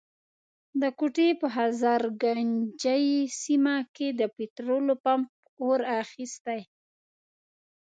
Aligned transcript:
د 0.81 0.83
کوټي 0.99 1.29
په 1.41 1.47
هزارګنجۍ 1.57 3.05
سيمه 3.41 3.75
کي 3.95 4.07
د 4.19 4.21
پټرولو 4.35 4.93
پمپ 5.03 5.29
اور 5.63 5.79
اخستی. 6.01 6.61